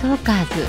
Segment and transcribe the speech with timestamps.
[0.00, 0.66] トーカーズ。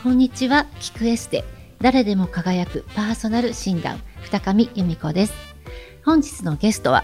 [0.00, 1.42] こんにちはキクエステ。
[1.80, 5.34] 誰でも輝くパーソナル診断二上由美子です。
[6.04, 7.02] 本日のゲストは、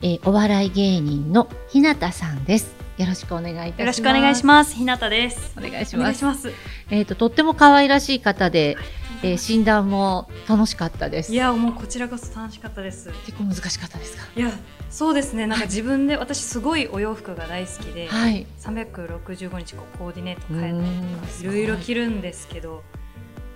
[0.00, 2.74] えーお笑い芸人の日向さんです。
[2.96, 3.80] よろしくお願いいたします。
[3.80, 4.74] よろしくお願いします。
[4.74, 5.54] ひなたです。
[5.58, 6.50] お願いしお願ますいします。
[6.88, 8.78] えっ、ととっても可愛らしい方で、
[9.22, 11.32] えー診断も楽しかったです。
[11.32, 13.10] いや、もうこちらこそ楽しかったです。
[13.26, 14.24] 結構難しかったですか？
[14.36, 14.50] いや、
[14.90, 15.46] そうですね。
[15.46, 18.46] なんか自分で、私すごいお洋服が大好きで、はい。
[18.60, 20.84] 365日こうコーディネートう変えたり
[21.16, 22.82] とか、いろいろ着るんですけど、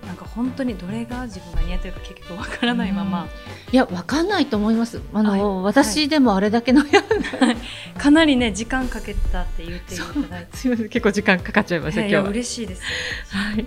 [0.05, 3.27] なんか本当にどれが自分が似合ってるか結局わからないまま、
[3.71, 4.99] いやわかんないと思います。
[5.13, 5.63] あの、はい。
[5.63, 7.01] 私でもあれだけのや
[7.97, 12.31] かなりね時間かけたって言っていただいて、すみません結構時間かかっちゃいましたいやいや今日は。
[12.31, 12.81] 嬉しいです。
[13.29, 13.53] はい。
[13.53, 13.65] はい。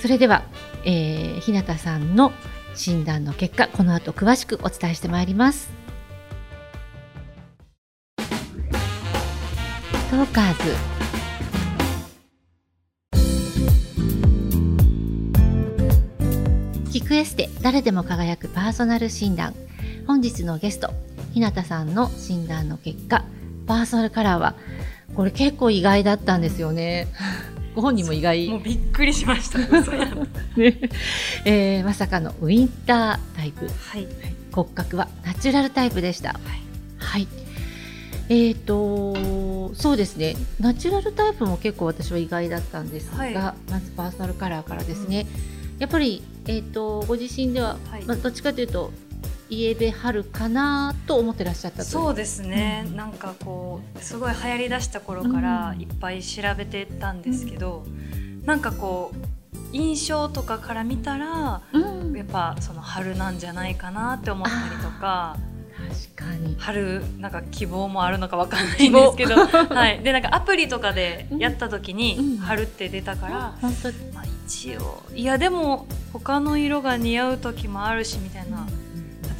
[0.00, 0.44] それでは、
[0.84, 2.32] えー、日向さんの
[2.74, 5.70] 診断の結果この後詳しくお伝えしてまいります。
[10.10, 10.74] トーカーズ。
[16.90, 19.54] キクエステ誰でも輝くパーソナル診断。
[20.06, 20.90] 本日のゲスト
[21.32, 23.24] 日向さんの診断の結果
[23.66, 24.56] パーソナルカラーは
[25.14, 27.08] これ結構意外だったんですよね。
[27.74, 28.48] ご本人も意外。
[28.48, 29.58] もうびっくりしました。
[30.56, 30.80] ね。
[31.44, 33.66] えーまさかのウィンタータイプ。
[33.66, 34.06] はい。
[34.52, 36.38] 骨格はナチュラルタイプでした。
[36.98, 37.28] はい、
[38.28, 40.36] えーとそうですね。
[40.58, 43.34] ナチュラルタイプも結構私は意外だったんですが、はい。
[43.34, 45.26] まずパーソナルカラーからですね、
[45.78, 48.04] やっぱり、えー、とご自身では、はい。
[48.04, 48.92] まあ、どっちかというと
[49.50, 57.84] イエベ春かなと思ってらっしゃったそうですね、うんなんかこうすごい流行りだした頃からうんいっぱい調べてたんですけど、
[58.44, 59.40] なんかこう
[59.72, 62.16] 印象とかから見たらうん。
[62.16, 65.36] やっぱその春なんじゃないかなって思ったりとか
[66.16, 66.56] 確かに。
[66.58, 71.98] 春なんか希望もあるのかわかんないんですけど、 はい、でなんかアプリとかでやった時うん。
[71.98, 73.88] に春って出たから、本当。
[74.14, 78.58] まあ、一応いやでも他の色が似合う時もあるしみたいな。
[78.58, 78.64] だ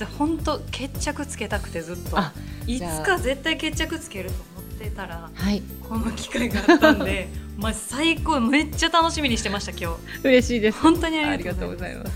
[0.04, 2.18] って本当決着つけたくてずっと。
[2.18, 2.32] あ
[2.66, 5.62] いつか絶対決着つけると思ってたらはい。
[5.88, 7.28] この機会があったんで
[7.58, 10.28] まあ最高めっちゃ楽しみにしてました今日。
[10.28, 10.78] 嬉しいです。
[10.80, 12.12] 本当にあありがとうございます。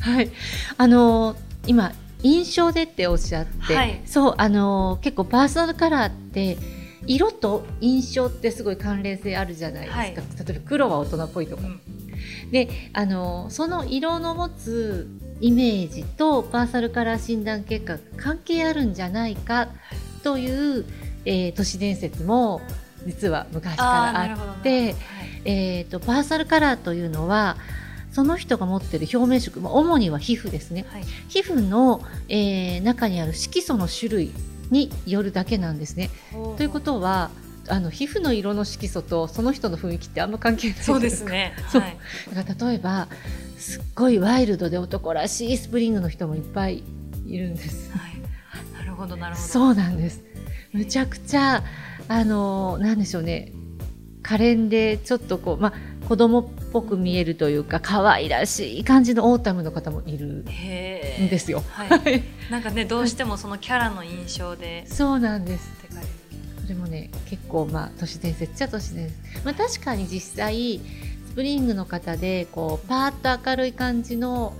[0.00, 0.30] はい、
[0.78, 1.36] あのー
[1.68, 1.92] 今
[2.22, 4.00] 印象でっておっしゃって、はい。
[4.06, 6.56] そうあのー結構パーソナルカラーって
[7.06, 9.98] 色と印象ってすごい関連性あるじゃないですか。
[9.98, 10.14] はい。
[10.14, 10.20] 例
[10.56, 11.62] えば黒は大人っぽいとか。
[11.66, 11.80] うん。
[12.50, 15.08] で、あのーその色の持つ
[15.40, 19.68] イメージとパーソナルカラー診断結果が関係あるんじゃないか
[20.22, 20.84] という、
[21.24, 22.60] えー都市伝説も
[23.06, 24.84] 実は昔からあって。
[24.84, 24.96] はい
[25.46, 27.56] えー、とパーソナルカラーというのは
[28.12, 34.32] その人が持っている表面色、まあ、主には皮膚ですねはい皮膚の、えー中にある色素の種類
[34.70, 36.10] によるだけなんですね。
[36.56, 37.30] ということは
[37.68, 41.54] あの皮膚の色の色素とその人の雰囲気ってあんま関係ないそうですね。
[41.70, 41.82] そう。
[41.82, 41.98] はい。
[42.34, 43.08] だから例えば
[43.58, 46.82] すっごいワイルドで男らしいスプリングの人もいっぱい
[47.26, 47.90] いるんです。
[47.92, 48.78] はい。
[48.78, 49.48] なるほどなるほど。
[49.48, 50.22] そうなんです。
[50.72, 51.64] むちゃくちゃ
[52.08, 53.52] あのなんでしょうね。
[54.22, 61.62] 可憐でちょっとこうまあ子供っぽく見えるというか可愛らしい感じのオータムの方もいるんですよ。
[61.68, 62.22] はい。
[62.50, 64.86] なんかねどうしてもそのキャラの印象で。
[64.86, 65.72] そうなんです。
[65.84, 66.08] って書いて
[66.66, 69.44] それもね結構まあ都市伝説っちゃ都市伝説。
[69.44, 70.80] まあ確かに実際
[71.28, 74.52] スプリングの方でこうパーッと明るい感じの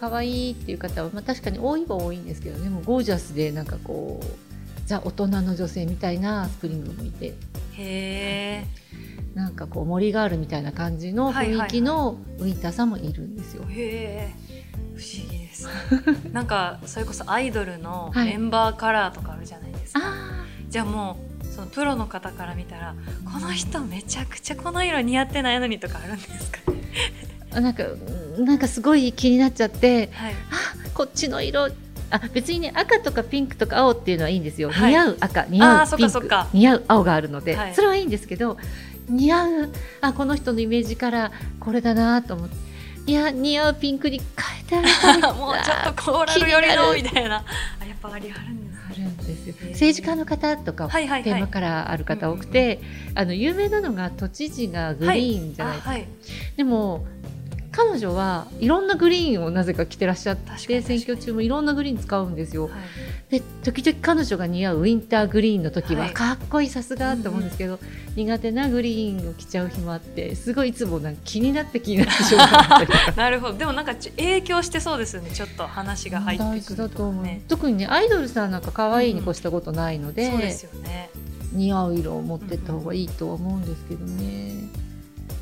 [0.00, 2.70] 可愛いっていう方はまあ確かに多いは多いんですけどね。
[2.70, 4.26] もうゴージャスでなんかこう
[4.86, 7.26] ザ大人の女性みたいなスプリングもいて。
[7.26, 7.34] へ
[7.76, 8.66] え。
[9.34, 13.64] なんかこう森ガールみたいな感じの雰囲気のウィンターさんもいるんですよ。
[13.68, 14.34] へえ。
[14.94, 15.68] 不思議です。
[16.32, 18.28] なんかそれこそアイドルのはい。
[18.28, 22.94] メンバーカラーとかあるじゃないですか、あじゃあもうそのプロの方から見たら
[23.30, 26.58] この人めちゃくちゃこの色似合ってないのにとかあるんですか
[27.54, 30.32] あ なんかうんなんかすごい気になっちゃってはい。
[30.32, 30.36] あ
[30.94, 31.68] こっちの色
[32.10, 34.90] あ別にね赤とかピンクとか青っていうのはいいんですよ、はい。
[34.90, 37.74] 似合う赤似合うピンク似合う青があるので、はい。
[37.74, 38.56] それはいいんですけど
[39.08, 42.56] 似合うあこの人のイメージからこれだなと思って
[43.04, 44.20] いや似合うピンクに
[44.70, 45.32] 変えてあげたい。
[45.36, 47.44] もうちょっとコーラル寄りのみたいな。
[47.80, 48.61] あやっぱありあるん
[49.26, 49.54] ですよ。
[49.70, 51.22] 政治家の方とかはいはいはい。
[51.24, 52.80] テーマカラーある方多くて、
[53.14, 56.08] あの有名なのが都知事がグリーンじゃないですか、あはい。
[56.56, 57.06] でも
[57.72, 62.64] 彼女はいろんなグリーンをなぜか着てらっしゃって選挙中もいろんなグリーン使うんですよ。
[62.64, 62.72] はい。
[63.30, 66.12] で時々彼女が似合うウィンターグリーンの時は、はい。
[66.12, 67.78] かっこいいさすがと思うんですけど、
[68.14, 72.86] 苦手なグリーンを着ちゃう日もあってすごいいつもなんか気になって気になってしょうがな
[73.16, 73.54] なるほど。
[73.54, 75.30] でもなんかち影響してそうですよね。
[75.30, 81.08] ちょっと話が入って大くると思う、ね特にねアイドルさんなんか可愛いに越したことないので,、そうですよね。
[81.52, 84.68] 似合う色を持ってった方がいいとは思うんですけどね、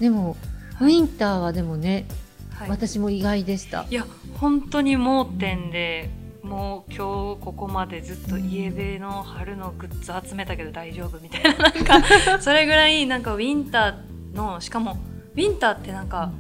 [0.01, 0.37] でも
[0.81, 2.07] ウはいィンターはでもね、
[2.55, 2.71] はい。
[2.71, 3.87] 私も意外でした。
[3.91, 4.07] いや
[4.39, 6.11] 本当に盲点で
[6.43, 12.03] もう今日ここまでずっと家ベの春のグッズ集めたけど大丈夫みたいななんか
[12.43, 14.99] それぐらいなんかウィンターのしかも
[15.35, 16.33] ウィンターってなんか、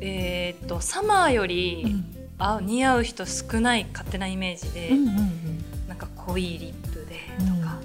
[0.00, 2.02] えーっとサマーより、
[2.38, 5.64] あ似合う人少ない勝手なイメージで、うんうんうん。
[5.88, 7.78] なんか濃いリップでとか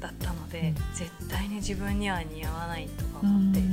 [0.00, 0.94] だったので、うん。
[0.94, 3.63] 絶対に自分には似合わないとかうんうん思って、うん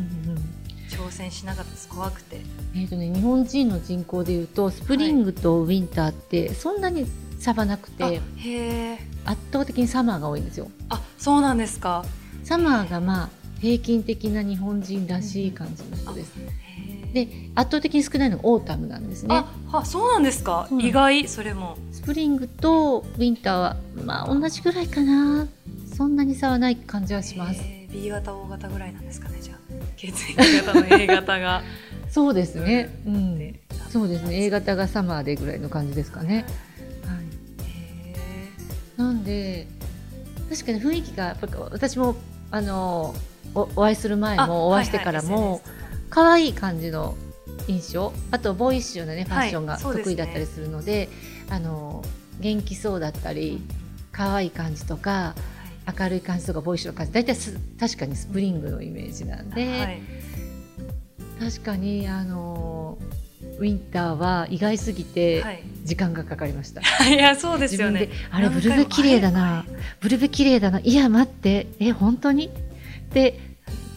[0.92, 1.88] 挑戦しなかったです。
[1.88, 2.42] 怖くて。
[2.76, 7.08] えーとね、日本人の人口でいうとスプリングとウィンターってそんなに
[7.40, 10.70] 差はなくて、あへえ圧倒的にサマーが多いんですよ。
[10.90, 12.06] あそうなんですか。
[12.44, 13.30] サマーがまあ
[13.60, 16.34] 平均的な日本人らしい感じの人です。
[16.38, 17.14] へー。
[17.14, 19.36] で圧倒的に少ないのがオータムなんですね。
[19.36, 20.68] あはそうなんですか。
[20.80, 21.78] 意外それも。
[21.92, 25.48] スプリングとウィンターはまあ同じぐらいかな。
[25.96, 27.62] そんなに差はない感じはします。
[27.92, 29.61] B 型 O 型ぐらいなんですかねじゃあ
[30.01, 31.62] 血液型の A 型が
[32.09, 32.89] そうですね。
[33.06, 33.59] うんで。
[33.89, 34.44] そうですね。
[34.44, 36.45] A 型がサマーでぐらいの感じですかね。
[37.06, 37.68] はい。
[37.69, 38.15] へ
[38.98, 39.68] なんで
[40.50, 42.15] 確かに雰囲気がやっぱり私も
[42.50, 43.15] あの
[43.53, 45.62] おお会いする前ーもお会いしてからもはいはい
[46.09, 47.15] 可愛い感じの
[47.68, 51.07] 印象あとボーイッシュなねファッションが得意だったりするので,、
[51.50, 52.03] あの
[52.42, 53.62] 元気そうだったり
[54.12, 55.36] 可愛い感じとか
[56.00, 60.01] 明るい感じとかボーイッシュな感じ大体す確かにスプリングのイメージなんで、はい。
[61.39, 62.98] 確かにあの
[63.57, 65.63] ウィンターは意外すぎてはい。
[65.83, 66.81] 時間がかかりました。
[67.10, 68.10] いやそうですよね。
[68.30, 69.74] あれブルベ綺麗だはない。
[70.00, 72.48] ブルベ綺麗だないや待ってえ本当に？
[72.48, 72.50] っ
[73.12, 73.39] て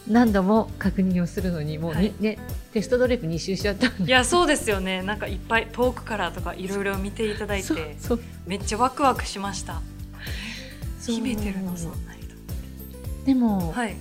[0.07, 2.13] 何度も確認をするのにもうに、はい。
[2.19, 2.37] ね
[2.73, 5.03] テストドレイプ2周しちゃったいやそうですよね。
[5.03, 8.19] なんかいっぱい遠くからとかいろいろ見ていただいてそう。
[8.47, 9.81] めっちゃワクワクしました
[11.07, 12.35] 秘めてるのそんなにと
[13.25, 13.95] でも、はい。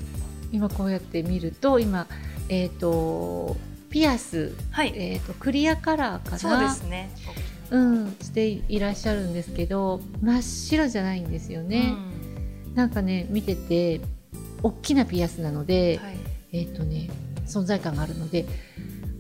[0.52, 2.06] 今こうやって見ると今
[2.48, 3.56] えっ、と
[3.90, 4.92] ピアス、はい。
[4.96, 6.38] えー、とクリアカラーかな。
[6.38, 7.10] そうですね。
[7.70, 11.94] うんしていらっしゃるんですけど真っ白じゃないんですよね、
[12.74, 14.00] なんかね見てて
[14.62, 16.16] 大きなピアスなので、はい。
[16.52, 17.10] えっ、とね
[17.46, 18.46] 存在感があるので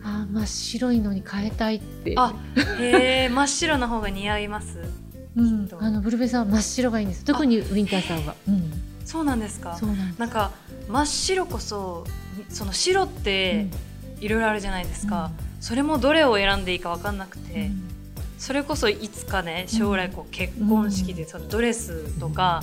[0.02, 2.14] あー真っ白いのに変えたいって。
[2.16, 2.34] あ
[2.78, 5.03] へえ真っ白の方が似合います
[5.36, 5.68] うん。
[5.78, 7.24] あのブルベさんは真っ白がいいんです。
[7.24, 8.72] 特にウィンターさんは、うん、
[9.04, 9.76] そうなんですか。
[9.76, 10.18] そうなんです。
[10.18, 10.52] なんか
[10.88, 12.06] 真っ白こそ
[12.48, 13.66] その白って
[14.20, 17.42] いろいろあるじゃないですか、それもどれを選んでいいか分かんなくうん。
[17.44, 17.70] て、
[18.38, 22.62] それこそいつかね将来こう結婚式でそのドレスとか、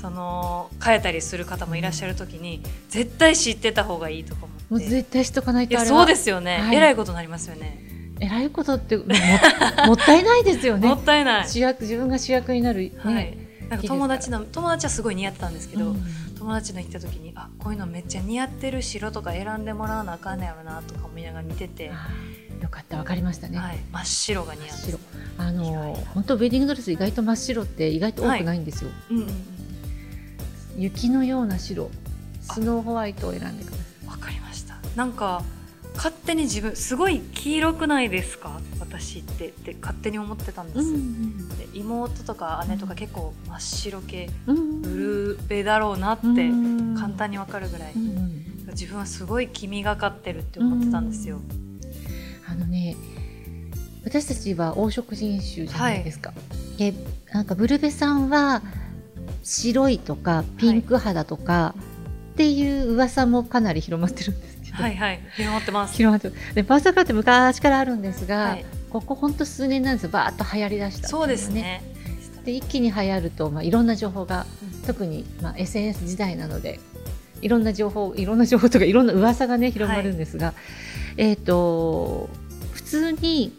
[0.00, 4.86] その変えたりする方もいらっしゃる時に絶対知ってた方がいいとかも思って。
[4.86, 6.76] う絶対しとかないいやとあれはそうですよね、はい。
[6.76, 9.10] えらいことになりますよねえらいことってもも
[9.88, 12.92] もったいないですよもねったいない、主役自分が主役になる、ね。
[12.98, 13.36] はい、
[13.68, 16.02] なんか友達の友達はすごい似合ってたんですけど、うん。
[16.44, 21.86] 友達の行った時にあこういうのめっちゃ似合ってる白とか選んでもらわなあかんねやろなとか思いながら見てて、
[22.60, 24.98] よかったわかりましたね、はい、真っ白が似合う。
[25.38, 29.26] あのな本当ウェディングドレス意外と真っ白って意外と多くないんですよ、うんうん
[30.76, 31.88] 雪のような白。
[32.40, 34.76] スノーホワイトを選んでくださうんわかりました。
[34.96, 35.42] なんか
[35.94, 38.60] 勝手に自分すごい黄色くないですか？
[38.80, 39.48] 私って。
[39.48, 44.82] って勝手に思ってたんです、い、うんで妹とか姉とか結構真っ白系うん。
[44.82, 46.94] ブルーベだろうなってうん。
[46.96, 48.02] 簡単にわかるぐらい、うん。
[48.02, 51.38] うん自分はすごい黄みがかってるって思ってたんですよ、
[52.48, 52.96] あのね
[54.04, 56.32] 私たちは黄色人種じゃないですか、
[56.76, 56.92] で
[57.30, 58.62] なんかブルベさんは
[59.44, 61.76] 白いとかピンク肌とか
[62.32, 64.53] っていう噂もかなり広まってるんです。
[64.53, 65.20] けど、はいはい。
[65.36, 65.94] 広まってます。
[65.94, 68.64] 広まってるでパーサーカーって昔からあるんですが、はい。
[68.90, 70.10] ここほんと数年なんですよ。
[70.10, 71.08] バーッと流行りだした。
[71.08, 71.82] っていのそうがですね。
[72.44, 76.78] で一気に流行ると、まあ、いろんな情報がうん特に、まあ、SNS 時代なので
[77.40, 80.52] いろんな情報いろんな情報とかいろんな噂がね広まるんですが、
[81.16, 82.28] えっ、と
[82.72, 83.56] 普通に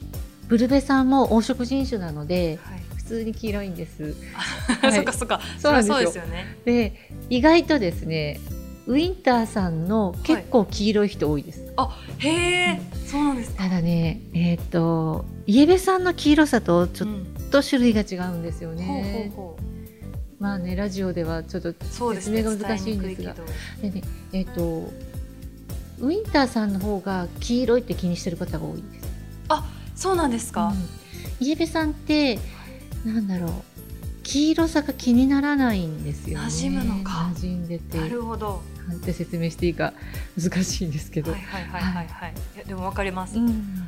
[0.47, 2.85] ブルベさんも黄色人種なのではい。
[2.95, 4.15] 普通に黄色いんです。
[4.33, 5.39] あはいそっかそっか。
[5.59, 6.57] そうなんですよね。
[6.65, 8.39] で意外とですね
[8.87, 11.73] ウィンターさんの結構黄色い人多いです。
[12.19, 13.63] へえそうなんですか。
[13.63, 18.85] ただねえっ、とイエベさんの黄色さとちょっうんと種類が違うんですよね。
[18.85, 19.59] ほうほうほ
[20.39, 21.73] まあねラジオではちょっと
[22.13, 23.35] 説明が難しいんですが。
[23.81, 24.01] でね
[24.33, 24.91] えっ、と
[25.99, 29.05] ウィンターさんの方が黄色いって気にしてる方が多いです。
[29.95, 30.73] そうなんですか、
[31.39, 32.37] うん、イエベさんって
[33.05, 33.51] なんだろう
[34.23, 36.45] 黄色さが気にならないんですよね。
[36.45, 37.31] 馴染むのか。
[37.35, 37.99] 馴染んでて。
[37.99, 39.93] なるほどなんて説明していいか
[40.39, 43.83] 難しいんですけど、はいはいはいはいはい、いやでもわかります、うん。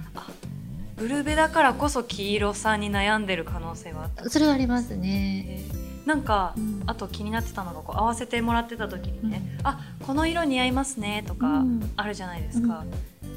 [0.95, 4.29] ブルベだからこそ黄色さに悩んでる可能性はあった。
[4.29, 5.61] それはありますね、
[6.05, 6.83] なんか、うん。
[6.87, 9.67] あと気になってたのがこう合わせてもらってた時にね、うん。
[9.67, 11.91] あこの色似合いますねとかうん。
[11.95, 12.83] あるじゃないですか、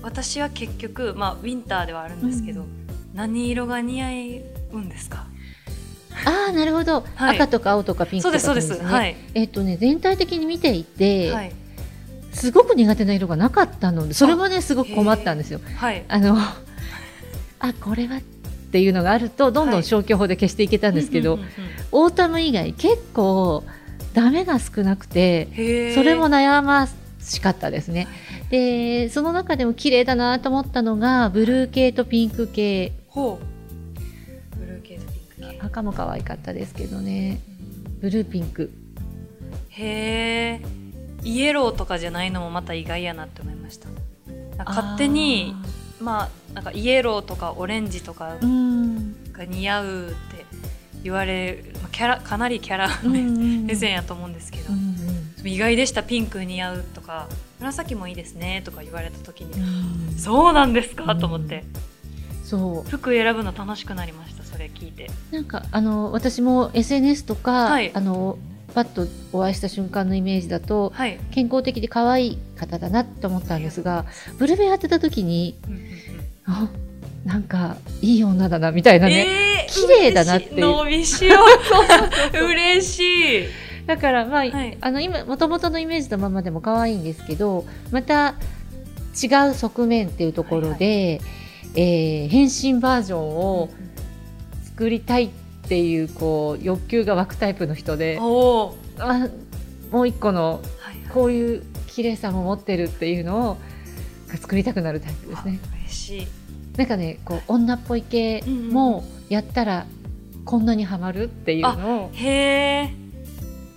[0.02, 2.86] 私は結局まあウィンターではあるんですけど、うん。
[3.12, 4.08] 何色が似合
[4.72, 5.26] うんですか？
[6.24, 7.36] ああなるほど、はい。
[7.36, 8.86] 赤とか青とかピンクとかそうですそうです。
[8.86, 8.92] ね。
[8.92, 11.52] はい、えっ、とね全体的に見ていて、はい。
[12.32, 15.60] すごく苦手な色がなかったのでそれもねすごく困ったんですよ。
[15.76, 16.04] はい。
[16.08, 18.20] あのあこれはっ
[18.72, 21.38] ていうのがあるとどんどん消去法で消していけたんですけど、
[21.90, 23.64] オータム以外結構
[24.14, 26.88] ダメが少なくてそれも悩ま
[27.20, 28.06] しかったですね。
[28.50, 32.92] でその中でも綺麗だなと思ったのがブルー系とピンク系。
[33.08, 33.49] ほう
[35.62, 37.40] 赤も可愛かったですけどね。
[38.00, 38.70] ブルーピンク。
[39.68, 40.62] へえ
[41.22, 43.88] イエローとかじゃないのもまた意外やなって思いました。
[44.64, 45.54] 勝手に
[46.00, 48.36] まあなんかイエローとかオレンジとか
[49.32, 50.44] が似合うって
[51.02, 54.96] 言われる、まあ、キャラかなりキャラ目線やと思うんですけど、うん
[55.42, 57.26] 意外でしたピンク似合うとか。
[57.60, 59.60] 紫もいいですねとか言われた時に、
[60.08, 60.18] うん。
[60.18, 61.64] そうなんですか、うんと思って。
[62.42, 65.10] そ服選ぶの楽しくなりましたそれ聞いて。
[65.32, 67.90] うなんかあの私も SNS とか、はい。
[67.94, 68.38] あの
[68.74, 74.04] パッとお会いした瞬間のイメージだとはい、健康的で可愛い方だなと思ったんですが
[74.38, 75.88] ブルベ当てた時にうんうんうん。
[76.46, 76.70] あ
[77.24, 80.54] なんかいい女だなみたいなね、えー綺麗だなって。
[80.54, 81.36] いう伸びしろ
[82.50, 83.44] 嬉しい。
[83.86, 84.78] だからまあ、はい。
[84.80, 88.34] あの今元々のイメージのままでも可愛いんですけどまた
[89.20, 91.20] 違う側面っていうところで、
[91.74, 93.68] えー変身バージョンを
[94.80, 95.30] 作りたいっ
[95.68, 98.74] ていうこう欲求が湧くタイプの人であも
[99.92, 103.56] う一個のはいこういう綺麗さも持ってるっていうのを
[104.28, 105.58] 作りたくなるタイプですね。
[105.84, 106.26] 嬉しい。
[106.78, 109.86] なんかねこう女っぽい系もやったら
[110.46, 112.94] こんなにハマるっていうのをへえ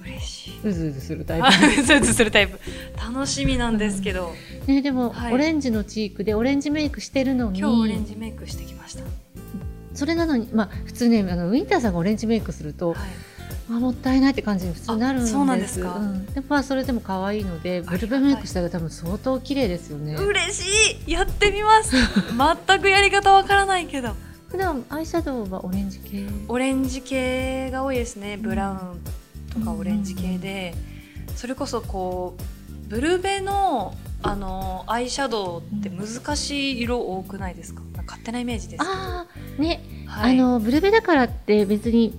[0.06, 0.60] 嬉しい。
[0.64, 2.58] うずうずするタイあプうずうずするタイプ。
[2.96, 4.32] 楽しみなんですけど、
[4.68, 5.34] ね、でも、はい。
[5.34, 9.04] オレンジのチークでオレンジメイクしてるのに今日オレンジメイクしてきました、
[9.94, 12.98] それなのに、まあ、普通ねあのウィンターさんがオレンジメイクするとはい、
[13.70, 15.32] あもったいないって感じに普通なるんです。
[15.32, 15.98] あそうなんですか？
[16.00, 16.26] ん。
[16.26, 20.16] でまあ、それでも可愛いのでブルベメイクしたら多分相当綺麗ですよね。
[20.16, 21.12] 嬉しい。
[21.12, 21.96] やってみます。
[22.68, 24.16] 全くやり方わからないけど。
[24.50, 26.28] 普段アイシャドウはオレンジ系？
[26.48, 28.38] オレンジ系が多いですね。
[28.38, 28.80] ブラウン
[29.52, 30.76] とかオレンジ系で、
[31.36, 37.82] それこそこうブルベのあのアイシャドウって難しい色多くないですか？
[37.82, 40.40] なんか勝手なイメージですああね、はい。
[40.40, 42.14] あのブルベだからって別に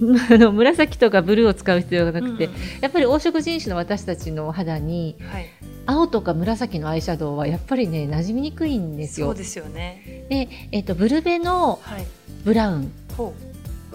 [0.30, 5.46] あの紫とかブルーを使う必要がなくて、うんうんやっぱり黄色人種の私たちの肌にうんはい、
[5.86, 9.26] 青とか紫のアイシャドウはやっぱりね馴染みにくいんですよ。
[9.28, 10.26] そうですよね。
[10.30, 12.06] で、えっとブルベのはい。
[12.44, 12.92] ブラウン。
[13.16, 13.50] ほう。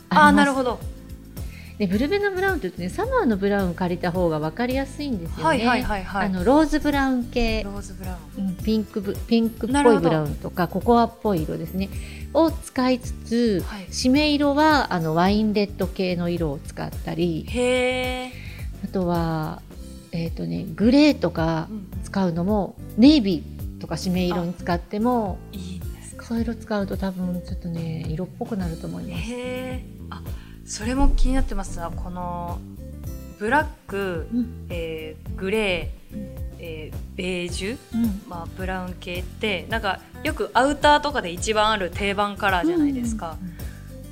[0.09, 0.79] ああーなるほど
[1.77, 5.43] でブルベのブラウンって言うとねサマーのブラウン借りた方が分かりやすいんですよね。
[5.43, 6.27] はいはいはいはい。
[6.27, 7.63] あのローズブラウン系。
[7.63, 8.47] ロ、ーズブラウン。
[8.47, 11.89] うんピンクブピンクっぽいブラウンとかココアっぽい色ですね。
[12.33, 13.85] を使いつつ、はい。
[13.87, 17.45] 締め色はあのワインレッド系の色を使ったり。
[18.83, 19.61] あとは、
[20.11, 21.87] えーとね、グレーとかうん。
[22.03, 26.23] 使うのもネイビーとか締め色に使ってもいいんですか？
[26.23, 29.23] そういう色使うと多分ちょっとね色っぽくなると思います。
[30.11, 30.21] あ
[30.65, 32.59] それも気になってますがこの
[33.37, 34.67] ブラック、うん。
[34.69, 36.29] えーグレー、うん。
[36.59, 38.21] えーベージュ、うん。
[38.27, 43.37] まあ、ブラウン系ってなんかよくアウターとかで一番ある定番カラーじゃないですか、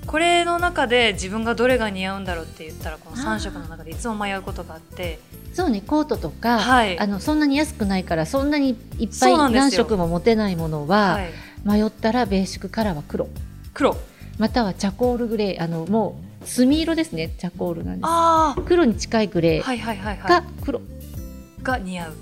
[0.06, 5.20] これの中で自分がどれが似合うんだろうって言ったらこの3色の中でいつも迷うことがあって。
[5.54, 7.00] そうねコートとか、はい。
[7.00, 11.32] あのそんなに安くないからそんなにいっぱい何色も持てないものは、はい、
[11.64, 13.28] 迷ったらベーシックカラーは黒。
[13.74, 13.96] 黒。
[14.40, 18.06] またはチャコールグレーあのもう墨色ですねチャコールなんです。
[18.06, 21.64] あ黒に近いグレーあはいはいはいはい。
[21.64, 22.14] が似合う。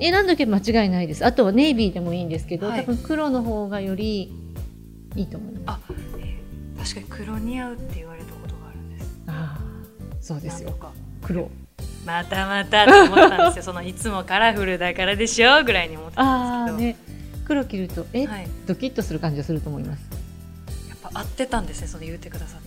[0.00, 1.24] 選んどけば間違いないです。
[1.24, 2.80] あとはネイビーでもいいんですけど、はい。
[2.80, 4.32] 多分黒の方がより
[5.14, 5.64] いいと思います。
[5.66, 5.80] あ、
[6.18, 6.44] えー
[6.76, 9.20] 確かに黒似合うって言われたことがあるんです。
[9.26, 10.74] ああそうですよ。
[11.22, 11.50] 黒。
[12.04, 13.62] またまたと思ったんですよ。
[13.72, 16.96] そのいつもカラフルだからでしょぐらいに思ってたんですね。
[17.46, 20.02] 黒着るとえ、けど、はい、ドキッとする感じがすると思います。
[20.88, 22.60] やっぱ合ってたんですねその言ってくださっ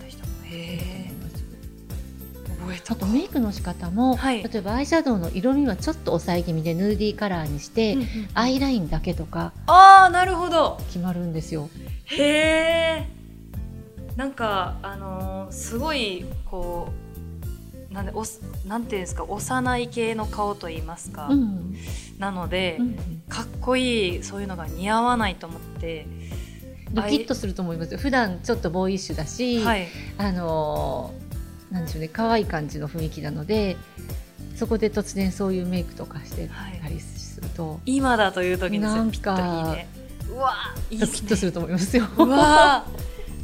[2.90, 4.42] あとメイクの仕方も、はい。
[4.42, 10.78] 例えばアイシャドウの色味はちょっと抑え気味でヌーディーカラーにして、うんうんアイラインだけとかああなるほど。
[10.88, 11.68] 決まるんですよ。
[12.06, 13.08] へえ
[14.16, 16.92] なんかあのーすごいこ
[17.90, 21.76] うなんでおすなんていうんですか幼い系の顔と言いますか、うん。
[22.18, 22.96] なので、うん。
[23.28, 26.06] かっこいいそういうのが似合わないと思って、
[26.92, 27.98] ドキッとすると思いますよ。
[27.98, 31.28] 普段ちょっとボーイッシュだし、はい、あのー
[31.72, 33.76] なんでしょうね可愛い感じの雰囲気なので
[34.56, 36.48] そこで突然そういうメイクとかして
[36.82, 39.88] たりすると、今だという時になんピッといいかね。
[40.28, 40.52] うわ
[40.90, 41.06] いいね。
[41.06, 42.08] ドキッとすると思いますよ。
[42.16, 42.84] うわ。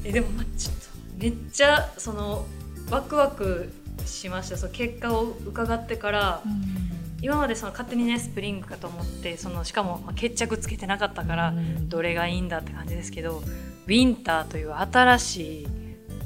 [0.03, 2.45] ー えでもまちょっとめっちゃその
[2.91, 3.73] ワクワク
[4.05, 4.57] しました。
[4.57, 6.43] その結果を伺ってから
[7.25, 11.89] 今までその勝手にねスプリングかと思ってそのしかもまあ決着つけてなかったから、うん。
[11.89, 13.43] どれがいいんだって感じですけど
[13.87, 15.67] ウィンターという新しい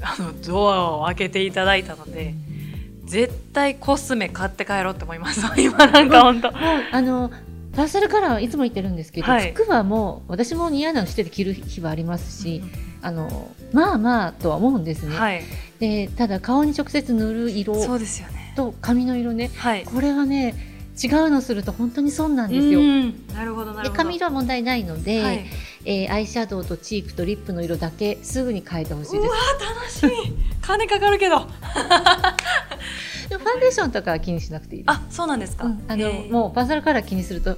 [0.01, 2.33] あのドアを開けていただいたので
[3.05, 5.41] 絶対コスメ買って帰ろうって思います。
[5.57, 7.31] 今なんか本当あの
[7.73, 9.53] パーソルカラーはいつも言ってるんですけど、はい。
[9.53, 12.61] 服はもう私も似合うのしてて着る日はありますし、
[13.01, 15.43] あのまあまあとは思うんですね、はい。
[15.79, 18.53] でただ顔に直接塗る色そうですよね。
[18.57, 19.49] と髪の色ね。
[19.55, 19.85] はい。
[19.85, 22.79] これはね違うのすると本当に損なんですよ。
[22.79, 23.27] うん。
[23.33, 23.89] なるほどなるほど。
[23.89, 25.45] で髪色は問題ないので、はい、
[25.85, 29.35] えーアイシャドウとチークとリップの色だけすぐに変えてほしいうでわ
[29.89, 30.03] す。
[30.03, 31.39] 楽しみ金かかるけど。
[33.29, 34.95] でもファンデーションとかは気にしなくていいです。
[34.95, 35.83] あそうなんですか、うん。
[35.87, 37.57] あのもうパーソナルカラー気にすると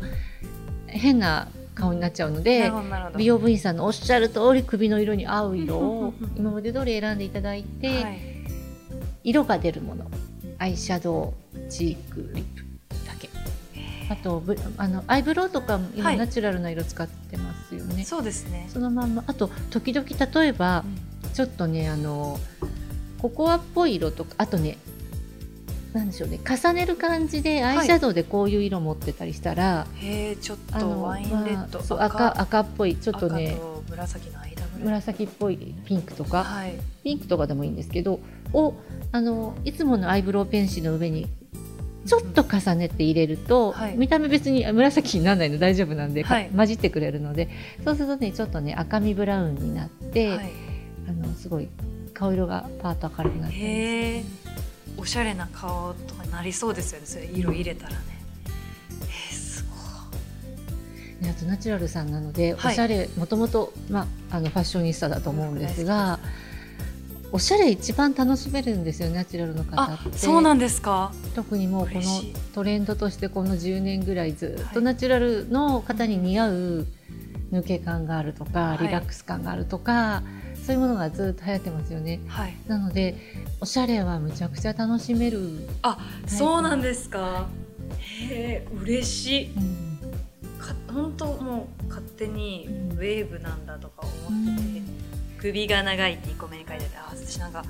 [0.88, 2.72] 変な顔になっちゃうのなで
[3.18, 8.20] 美容部員さんのおっしゃる通り首の色に合う色を 今まで通り選んでいただいて、はい。
[9.24, 10.06] 色が出るもの。
[10.58, 12.71] アイシャドウチークリップ
[14.12, 16.18] あとブあのアイブロウとかも今はい。
[16.18, 18.68] ナチュラルな色使ってますよね、そうですね。
[18.68, 19.24] そのまんま。
[19.26, 20.84] あと時々例えば
[21.34, 22.38] ちょっとねあの
[23.20, 24.78] ココアっぽい色とかあとね
[25.94, 33.58] なんでしょうね重ねる感じでアイシャドウでこういう色持ってたりしたら、へえちょっとワインレッド、まあそう赤赤っぽいちょっとね
[33.90, 36.44] 紫の間紫っぽいピンクとか。
[36.44, 36.74] はい。
[37.04, 38.20] ピンクとかでもいいんですけど
[38.54, 38.76] を
[39.12, 41.28] あのいつものアイブロウペンシルの上に
[42.06, 43.98] ちょっと重ねて入れると、はい。
[43.98, 46.50] 見た目別に紫にならないの大丈夫なんで、かはい。
[46.50, 47.50] 混じってくれるので
[47.86, 50.52] そうするとねちょっとね赤みブラウンになって、はい。
[51.08, 51.70] あのすごい
[52.14, 54.24] 顔色がパーッと明るくなって
[54.98, 57.98] おしゃれな顔とかなりそうですよねそれ色入れたらね。
[59.02, 59.76] えー、すご
[61.22, 61.24] い。
[61.24, 62.74] ねあとナチュラルさんなので、はい。
[62.74, 66.20] おしゃれもともと、まあ、あのファッショニスタだと思うんですが
[67.34, 70.18] おしゃれ一番楽しめるんですよナチュラルの方あって。
[70.18, 71.14] そうなんですか。
[71.34, 72.02] 特にもうこの
[72.54, 74.74] トレンドとしてこの10年ぐらいずっはい。
[74.74, 76.88] とナチュラルの方に似合う
[77.52, 78.78] 抜け感があるとか、はい。
[78.80, 80.24] リラックス感があるとか
[80.66, 82.20] そういうものがずっと流行ってますよね。
[82.28, 82.56] はい。
[82.68, 83.16] なので
[83.62, 87.48] おしゃれはむちゃくちゃ楽しめる、あそうなんですか。
[88.00, 89.52] へえ嬉しい。
[89.52, 89.88] うん。
[90.60, 92.98] か本当もう勝手にうん。
[92.98, 94.82] ウェーブなんだとか思ってて、
[95.42, 97.66] 首が長いって1個目に書いててあ私なんか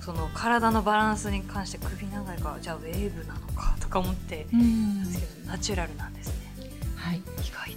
[0.00, 5.04] その体のバランスに関して首長いからじゃあウェーブなのかとか思ってうん。
[5.04, 6.34] ですけどナチュラルなんですね。
[6.96, 7.16] はい。
[7.16, 7.22] 意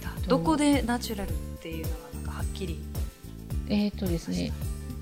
[0.00, 2.80] だとどこでナチュラルっていうのがなんかはっきり。
[3.68, 4.52] えっ、とですね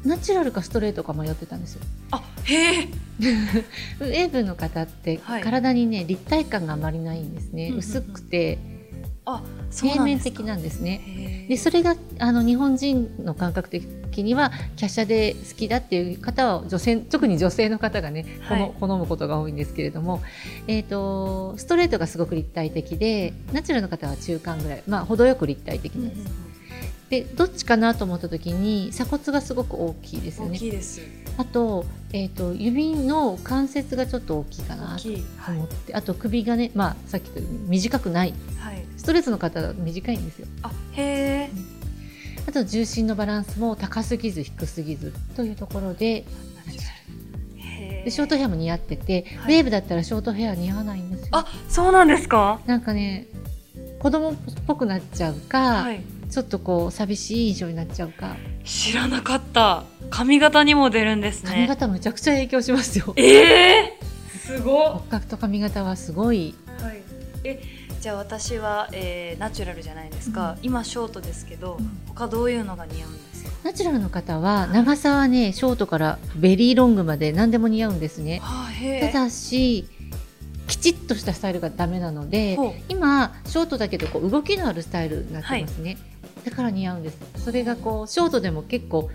[0.05, 1.83] ナチュラルかストレートか迷ってたんですよ。
[2.11, 2.89] あへえ。
[4.01, 5.43] ウェーブの方ってはい。
[5.43, 7.79] 体にね立体感があまりないんですね、うんうんうん。
[7.81, 8.59] 薄くて
[9.25, 11.47] あそう平面的なんですね。
[11.49, 18.73] でそれがあの日本人の感覚的には華奢で好きだっていう方は女性特に女性の方がね好,、はい。
[18.81, 20.23] 好むことが多いんですけれども、
[20.67, 26.52] えー、とストレートがすごく立体的でナチュラルの方は中間ぐらい、まあ、程よく立体的うんうんなん
[27.13, 30.59] でどっちかなと思った時に鎖骨がすごく大きいですよね。
[30.59, 31.03] きいです。
[31.37, 35.25] あと,、えー、と指の関節がちょっと大きいかなと大きい。
[35.37, 38.33] はい思って、あと首がね、まあ、さっき言ったように短くない。
[38.59, 38.83] はい。
[38.97, 40.47] ストレートの方は短いんですよ。
[40.63, 41.51] あへえ
[42.49, 46.25] あと重心のバランスも高すぎず低すぎずというところで
[48.05, 49.57] でショートヘアも似合ってて、はい。
[49.57, 51.29] ウェーブだったらショートヘア似合わないんですよ。
[51.33, 52.63] あそうなんですか？
[52.65, 53.27] なんかね
[53.99, 54.35] 子供っ
[54.67, 58.37] ぽくなっちゃうか、はいちょっとこう寂しい印象になっちゃうか。
[58.65, 59.85] 知らなかった。
[60.09, 61.51] 髪型にも出るんですね。
[61.51, 63.13] 髪型むちゃくちゃ影響しますよ。
[63.17, 63.99] ええ
[64.41, 64.93] すごっ。
[64.95, 66.55] 骨格と髪型はすごい。
[66.81, 67.03] はい、
[67.45, 67.63] え
[68.01, 71.91] じゃあ私は、えーナチュラルじゃないですか、今ショートですけど、うん。
[72.09, 73.51] 他どういうのが似合うんですか？
[73.65, 78.41] ナチュラルの方は長さはねショートからベリーロングまで何でも似合うんですね。
[79.03, 79.87] ただし
[80.67, 82.57] きちっとしたスタイルがダメなので
[82.89, 85.99] 今ショートだけどこう動きのあるスタイルになってますね、
[86.45, 87.19] だから似合うんです。
[87.37, 89.11] それがこうショートでも結構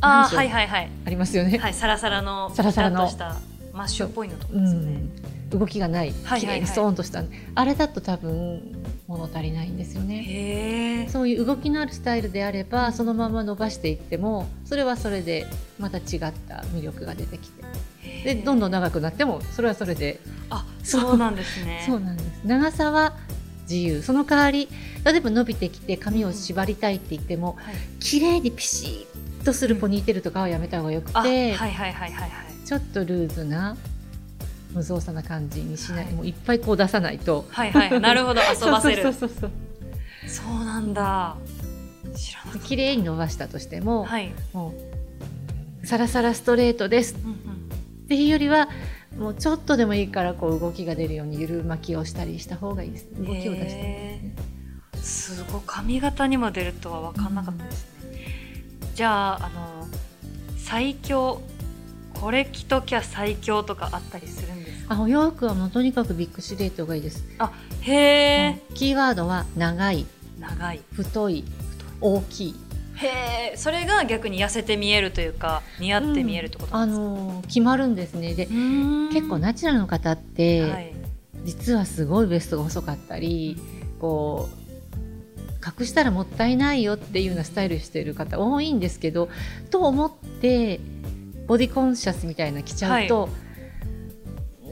[0.00, 0.38] あーなんでしょう。
[0.38, 0.90] はいはいはい。
[1.04, 3.08] ありますよね、はいサラサラのサラサラの。
[3.08, 3.36] した
[3.72, 6.40] マッシュっぽいのとかうですよね、ん、動きがないはいはいはい。
[6.40, 7.22] 綺麗にストーンとした、
[7.54, 8.74] あれだと多分
[9.06, 10.22] 物足りないんですよね。
[10.22, 11.08] へえ。
[11.08, 15.46] そういう動きのあるスタイルであればそのまま伸ばしていってもそれはそれで
[15.78, 16.02] また違っ
[16.48, 17.64] た魅力が出てきて。
[18.24, 20.20] でどんどん長くなってもそれはそれで。
[20.50, 21.82] あそうなんですね。
[21.86, 22.40] そうなんです。
[22.44, 23.14] 長さは
[23.68, 24.02] 自由。
[24.02, 24.68] その代わり
[25.04, 27.74] 例えば伸びてきて髪を縛りたいって言ってもはい。
[28.00, 29.06] 綺麗にピシ
[29.42, 32.30] ッとするポニーテールとかはやめた方がよくて、あはいはいはいはいはい。
[32.66, 33.76] ちょっとルーズな
[34.72, 36.14] 無造作な感じにしない、はい。
[36.14, 37.46] もういっぱいこう出さないと。
[37.50, 38.00] はいはい。
[38.00, 38.40] なるほど。
[38.52, 39.12] 遊ばせる。
[39.12, 39.22] そ
[40.50, 41.36] うなんだ。
[42.16, 44.74] 知らな綺麗に伸ばしたとしても、たはい、も
[45.82, 47.16] うサラサラストレートです。
[47.22, 47.36] うんうん、っ
[48.08, 48.68] ていうよりは
[49.18, 53.06] もうちょっとでもいいからこう動きが出るようにゆる巻きをしたりした方がいいです。
[53.14, 53.58] 動きを出したり。
[53.62, 54.36] ですね
[54.96, 58.20] すごい髪型にも出るとは分かんなかったですね、
[58.94, 59.86] じゃああの
[60.56, 61.40] 最強
[62.14, 64.94] これ着ときゃ最強とかあったりするんですか？
[64.94, 67.24] あお洋服はもうとにかくビッグシルエットがいいです、
[67.82, 68.74] へえ、うん。
[68.74, 70.06] キーワードは長い。
[70.40, 70.80] 長い。
[70.92, 71.44] 太い。
[72.00, 72.54] 大きい
[72.96, 78.34] へえそれが逆に痩せて見えるというか似合って見えるってことなあんですか、のー決まるんですね。
[78.34, 80.92] で結構ナチュラルの方って、はい。
[81.44, 83.56] 実はすごいウエストが細かったり
[84.00, 89.28] こう隠したらもったいないよっていうようなスタイルしてる方多いんですけど
[89.70, 90.80] と思って
[91.46, 93.28] ボディコンシャスみたいなの着ちゃうと、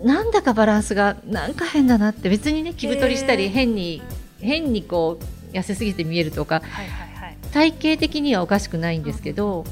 [0.02, 4.02] なんだかバランスがなんか変だなって別にね着太りしたり変に
[4.40, 7.13] 変にこう痩せすぎて見えるとかはいはいはい
[7.54, 9.64] 体型的にはおかしくないんですけど、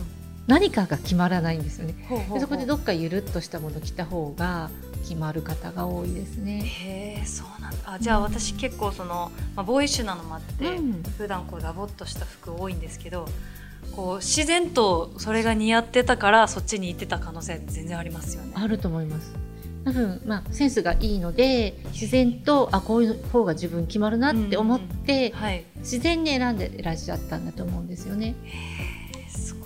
[0.47, 1.95] 何かが決まらないんですよね。
[2.33, 4.71] でそこでどっかゆるっとしたもの着た方が
[5.03, 6.62] 決まる方が多いですね。
[6.62, 13.27] へえそうなんだあじゃあ私結構その、まあ、ボーイッシュなのもあって、うん普段こうダボっとした服多いんですけど
[13.97, 18.53] こう自然とそれが似合ってたからそっちに行ってた可能性全然ありますよね。
[18.55, 19.35] あると思います。
[19.85, 28.35] 多分まあセンスがいいので自然とあこういう方が自分決まるなって思って、はい、自然に選んでいらっしゃったんだと思うんですよね。
[28.45, 29.62] へえすごい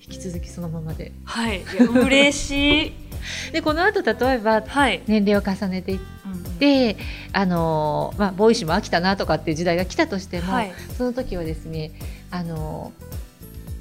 [0.00, 1.12] 引き続きそのままで。
[1.24, 2.92] はい、いや嬉しい。
[3.52, 5.02] でこの後例えばはい。
[5.06, 6.96] 年齢を重ねていっうんうんて、
[7.32, 10.72] あのまあボーイッシュも飽きたなとかっていう時代が来たとしても、はい。
[10.96, 11.92] その時はですね
[12.30, 12.92] あの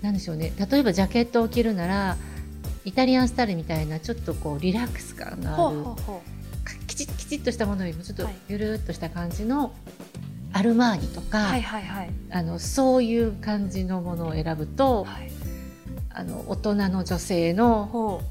[0.02, 2.17] なんでしょうね例えばジャケットを着るなら
[2.86, 6.20] イタリアンスタイルみたいなちょっとこうリラックス感のある
[6.88, 9.74] きちきちっとしたものよりもちょっとはいゆるっとした感じの
[10.52, 11.46] アルマーニとか、う。
[11.46, 12.10] はいはいはい。
[12.32, 15.32] あのそういう感じのものを選ぶとはい。
[16.12, 18.22] あの大人の女性のほ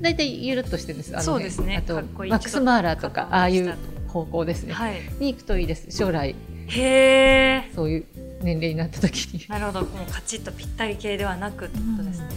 [0.00, 3.76] 大体ゆるっとしてるんですあのそうですねあとマックス・マーラーとかああいうは
[4.08, 5.02] 方向ですね、い。
[5.18, 6.34] に行くといいです将来
[6.68, 7.70] へえ。
[7.74, 8.06] そういう
[8.42, 12.28] 年齢になった時になるほど、もうカチッとぴったり系ではなくってことですね。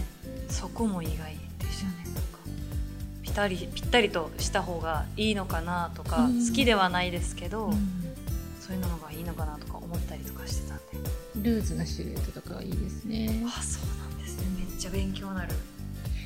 [0.50, 2.04] そこも意外でしたね。
[2.04, 2.20] なんか
[3.22, 8.00] ぴったりぴったりとした方がいいのかなとか、うん好きではないですけど、うん
[8.60, 11.10] そういうのがいいのかなとか思ったりとかしてたんで。
[11.36, 14.46] ルーズなシルエットとかがいいですねあ、そうなんですね。
[14.58, 15.52] めっちゃ勉強になる。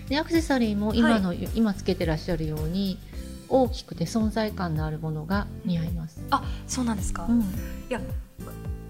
[0.09, 2.99] でアクセサリーも今の、今つけてらっしゃるように
[3.49, 7.27] 大きくて存在感のあるものが似合います、あ、そうなんですか。
[7.29, 7.45] うんい
[7.89, 8.01] や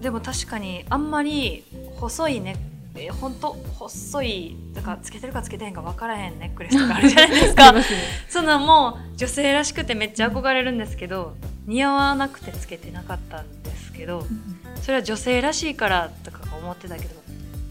[0.01, 1.63] でも確かにあんまり
[1.95, 2.57] 細いね
[2.97, 7.75] え本当細いだからつけてるかつけてへんか分からへんネックレスとかあるじゃないですあか。
[8.29, 14.25] そんなんもう女性らしくてめっちゃ憧れるんですけど似合わなくてつけてなかったんですけど
[14.81, 17.15] それは女性らしいからとか思ってたけど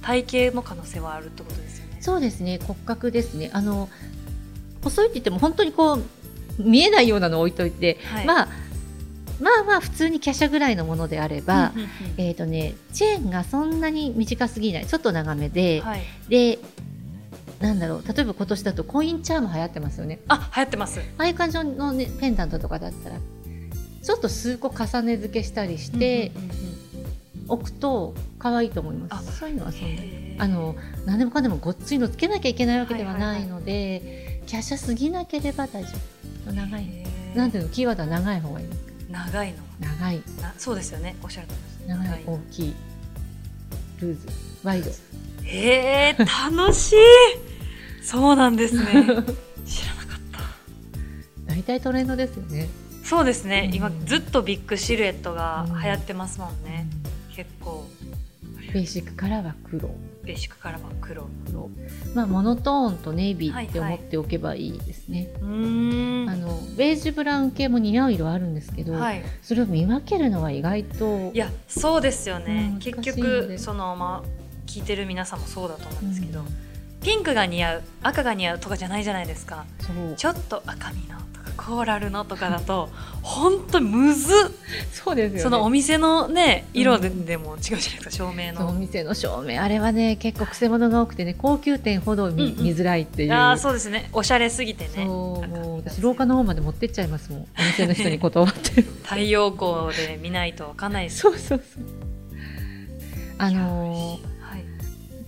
[0.02, 1.96] 体型の可能性はあるってことですよね。
[2.00, 2.60] そうですね。
[2.62, 3.50] 骨格ですね。
[3.54, 3.88] あの
[4.82, 6.04] 細いって言っても本当にこう
[6.58, 8.26] 見えないようなのを置いといて、はい。
[8.26, 8.48] まあ
[9.40, 11.90] まあまあ普通に華奢ぐらいのものであれば、うんうんうん。
[12.18, 14.87] えっ、とねチェーンがそんなに短すぎない。
[14.87, 16.59] ちょっと長めで、はい、で
[17.61, 18.05] なんだろう。
[18.07, 20.20] 例えば今年だとコインチャーム流行ってますよね。
[20.29, 21.01] あ流行ってます。
[21.01, 23.16] ああいう感じの、ね、ペンダントとかだったら
[24.03, 26.64] ちょっと数個重ね付けしたりしてうんうんうんうん。
[27.47, 30.37] 置くと可愛いと思いまあすそういうのはそんなに。
[30.38, 30.75] あの
[31.07, 33.49] 何でもかんでもごっついのつけなきゃいけないわけでははいはいはいない。
[33.49, 35.90] ので、華奢すぎなければ大丈
[36.47, 36.53] 夫。
[36.53, 36.87] 長い。
[37.37, 37.68] なんていうの？
[37.68, 38.66] キーワードは長い方がいい
[39.14, 39.59] 長いの。
[39.81, 40.22] 長い。
[40.42, 41.14] なそうですよね。
[41.22, 41.55] おっしゃると
[41.87, 42.74] 長い大きい。
[44.00, 44.27] ルーズ。
[44.64, 44.90] ワイド。
[45.44, 46.96] へえ楽しい。
[48.03, 48.85] そうなんですね。
[48.92, 49.27] 知らなかっ
[50.33, 50.40] た。
[51.46, 52.68] 大体トレンドですよね、
[53.05, 53.74] そうですね、うん。
[53.74, 56.88] 今ずっとビッグシルエットが流行ってますもんね、
[57.35, 57.88] 結構。
[58.72, 61.70] ベーシックカラーは黒ベーシックからは黒黒
[62.14, 63.98] まあモノトーンとネイビーってはいはい。
[63.98, 66.30] 思っておけばいいですね、うーん。
[66.30, 69.22] あのベージュブラウン系も似合う色あるんですけど、はい。
[69.42, 76.42] それを見分けるのは意外といやそうですよね、うん結局そのまあ聞いてる皆さんもそうだと思うんですけど、
[77.05, 79.67] ピンクが似合う赤が似合うとかじゃないじゃないですか。
[80.17, 82.88] ちょっと赤みのとかコーラルのとかだと
[83.21, 84.37] 本当むずっ。
[84.90, 85.40] そうですよね。
[85.43, 87.27] そのお店のね色で,、うん。
[87.27, 88.69] でも違うじゃないですか照明の。
[88.69, 89.61] お店の照明。
[89.62, 92.64] あれはね結構くせ者が多くてね高級店ほど見,、うんうん。
[92.64, 93.33] 見づらいっていう。
[93.35, 94.09] ああそうですね。
[94.14, 94.90] おしゃれすぎてね。
[94.95, 97.40] そうもう私廊下の方まで持ってっちゃいますもん。
[97.59, 98.81] お店の人に断って。
[99.03, 101.85] 太陽光で見ないとわかんないですそうそうそう。
[103.37, 104.34] あのーはい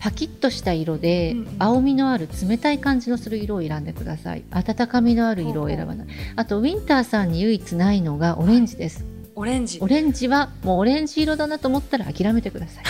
[0.06, 1.56] パキッとした色で、うんうん。
[1.58, 4.44] 青みのある冷たい感じのする色を選んでください。
[4.52, 6.06] 温かみのある色を選ばない。
[6.36, 9.04] あとウィンターさんに唯一ないのがオレンジです。
[9.34, 9.80] オレンジ。
[9.80, 12.84] オレンジはもうオレンジ色だなと思ったら諦めてください。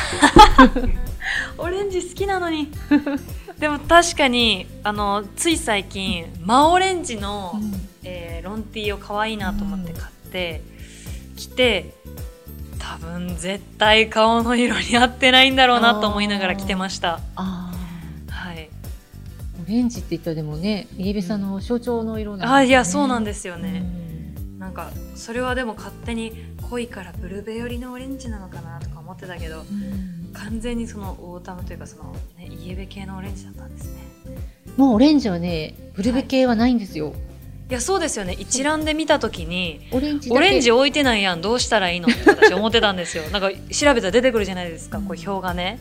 [1.56, 2.70] オレンジ好きなのに。
[3.58, 7.58] でも確かにあのつい最近真オレンジの、
[8.04, 10.60] えーロンティーを可愛いなと思って買って、
[11.34, 11.94] 着て
[12.88, 17.20] 多分絶対顔の色に合ってないんだろうなと思いながら着てました。
[17.34, 17.72] あ
[18.28, 18.70] はい。
[19.58, 21.40] ーオレンジって言ったらでもねイエベさん。
[21.42, 22.54] の象徴の色なんです、ね。
[22.54, 23.82] あいやそうなんでですよね、
[24.58, 26.32] なんかそれはでも勝手に
[26.70, 29.64] 濃いからブルベ寄りのオレンジなのかなとか思ってたけど
[30.32, 34.02] 完全にそのオータムというかその、ね、イエベ系のオレンジだったんですね。
[34.76, 37.12] もうオレンジはねブルベ系はないんですよ、い
[37.72, 38.36] やそうですよね。
[38.38, 42.08] 一覧で見た時にオレンジオレンジ置いてないやんどうしたらいいの？
[42.08, 43.24] って私思ってたんですよ。
[43.30, 45.78] なんか調べたら出てくるじゃないですかこう表がね。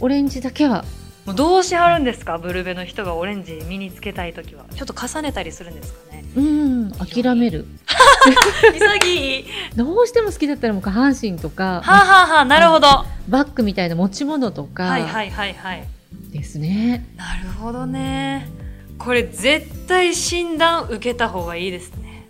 [0.00, 0.84] オレンジだけは。
[1.26, 2.38] もうどうしはるんですか？
[2.38, 4.64] ブルベの人がオレンジ身につけたい時は。
[4.76, 6.24] ちょっと重ねたりするんですかね。
[6.36, 6.92] うん。
[6.92, 7.66] 諦める。
[8.74, 9.44] 潔い。
[9.74, 14.98] どうしても好きだったらもう下半身とかはあ、はあはあ、なるほど、はバッグみたいな持ち物とか。
[14.98, 15.84] いはいはいはい。
[16.30, 18.48] ですね、なるほどね
[18.98, 22.26] これ絶対診断受けた方がいいですね。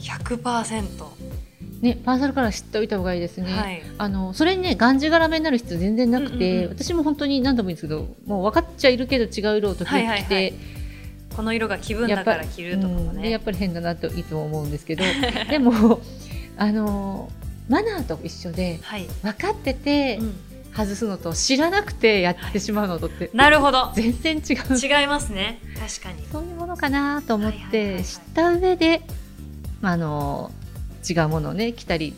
[0.00, 0.82] 100%、
[1.80, 3.82] ねパーソルカラー知っておいた方がいいですね、はい。
[3.98, 6.70] あのそれにねがんじがらめになる必要全然なくて、うんうんうん。
[6.72, 10.24] 私も本当に何度も言うんですけどもう分かっちゃいるけど違う色を時々着て、はいはい。
[10.24, 10.54] はい
[11.34, 13.20] この色が気分だから着るとかもうん。
[13.20, 15.02] でやっねぱり変だなといつも思うんですけど
[15.50, 16.00] でも
[16.56, 17.28] あの
[17.68, 20.34] マナーと一緒ではい、分かっててうん
[20.76, 23.92] 外すのと知らなくてやってしまうのとってなるほど。
[23.94, 25.00] 全然違う。
[25.00, 25.60] 違いますね。
[25.78, 26.26] 確かに。
[26.32, 28.02] そういうものかなと思っはいはいはいはい。
[28.02, 29.02] て知った上で、
[29.80, 30.50] まあ、あの
[31.08, 32.14] 違うものをね着たり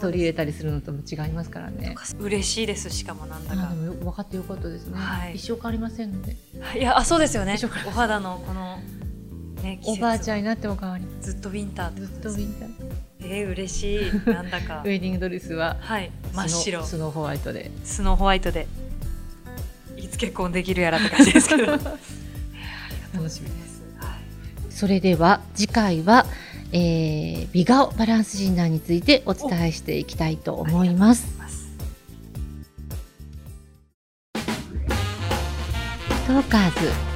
[0.00, 1.94] 取り入れたりするのとも違いますからね。
[2.18, 2.88] 嬉しいです。
[2.90, 3.66] しかもなんだか。
[3.74, 5.36] 分かってよかったですね、はい。
[5.36, 6.36] 一生変わりませんので。
[6.78, 7.58] いやあそうですよね。
[7.86, 8.78] お肌のこの
[9.62, 12.81] ねおばあちゃんになっても変わりずっとウィンターずっことですウィンター
[13.24, 14.30] えー、嬉しい。
[14.30, 14.82] なんだか。
[14.86, 16.10] ウェディングドレスははい。
[16.32, 16.84] 真っ白。
[16.84, 17.70] スノーホワイトで。
[17.84, 18.66] スノーホワイトで。
[19.96, 21.66] いつ結婚できるやらって感じですけど。
[21.66, 21.84] 楽
[23.14, 23.82] 楽しみです。
[23.98, 24.72] はい。
[24.72, 26.26] それでは次回は、
[26.72, 31.26] えー美顔バランス診断についてお伝えしていきたいと思います。
[31.38, 31.68] ます。
[36.26, 37.11] トーカーズ